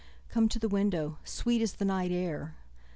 Come 0.29 0.49
to 0.49 0.57
the 0.57 0.67
window, 0.67 1.19
sweet 1.23 1.61
is 1.61 1.73
the 1.73 1.85
night 1.85 2.09
air! 2.11 2.55